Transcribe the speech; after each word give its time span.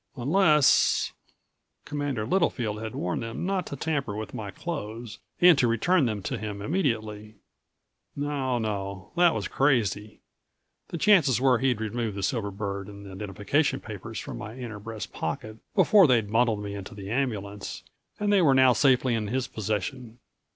Unless 0.15 1.11
Commander 1.85 2.25
Littlefield 2.25 2.81
had 2.81 2.95
warned 2.95 3.21
them 3.21 3.45
not 3.45 3.67
to 3.67 3.75
tamper 3.75 4.15
with 4.15 4.33
my 4.33 4.49
clothes 4.49 5.19
and 5.39 5.55
to 5.59 5.67
return 5.67 6.07
them 6.07 6.23
to 6.23 6.39
him 6.39 6.59
immediately. 6.59 7.35
No, 8.15 8.57
no 8.57 9.11
that 9.15 9.35
was 9.35 9.47
crazy. 9.47 10.21
The 10.87 10.97
chances 10.97 11.39
were 11.39 11.59
he'd 11.59 11.79
removed 11.79 12.17
the 12.17 12.23
silver 12.23 12.49
bird 12.49 12.87
and 12.87 13.05
the 13.05 13.11
identification 13.11 13.79
papers 13.79 14.17
from 14.17 14.39
my 14.39 14.57
inner 14.57 14.79
breast 14.79 15.13
pocket 15.13 15.57
before 15.75 16.07
they'd 16.07 16.31
bundled 16.31 16.63
me 16.63 16.73
into 16.73 16.95
the 16.95 17.11
ambulance 17.11 17.83
and 18.19 18.33
they 18.33 18.41
were 18.41 18.55
now 18.55 18.73
safely 18.73 19.13
in 19.13 19.27
his 19.27 19.47
possession. 19.47 20.17